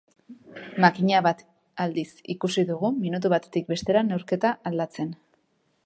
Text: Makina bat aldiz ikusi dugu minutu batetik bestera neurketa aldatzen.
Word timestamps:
Makina 0.85 1.19
bat 1.27 1.43
aldiz 1.85 2.07
ikusi 2.35 2.65
dugu 2.71 2.91
minutu 3.05 3.33
batetik 3.35 3.71
bestera 3.75 4.05
neurketa 4.09 4.57
aldatzen. 4.73 5.15